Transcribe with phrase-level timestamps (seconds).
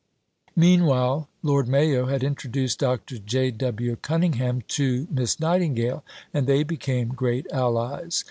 [0.55, 3.19] Meanwhile, Lord Mayo had introduced Dr.
[3.19, 3.51] J.
[3.51, 3.95] W.
[3.97, 8.19] Cunningham to Miss Nightingale, and they became great allies.